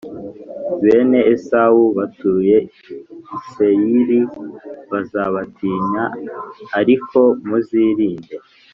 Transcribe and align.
bene 0.83 1.19
esawu,+ 1.33 1.83
batuye 1.97 2.57
i 3.35 3.37
seyiri+ 3.53 4.19
bazabatinya,+ 4.91 6.03
arikomuzirinde 6.79 8.35